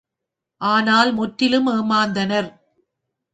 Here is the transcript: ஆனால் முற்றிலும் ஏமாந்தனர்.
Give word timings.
ஆனால் 0.61 1.11
முற்றிலும் 1.13 1.67
ஏமாந்தனர். 1.67 2.49